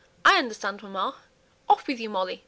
I 0.25 0.39
understand, 0.39 0.81
mamma. 0.81 1.15
Off 1.69 1.85
with 1.87 1.99
you, 1.99 2.09
Molly. 2.09 2.39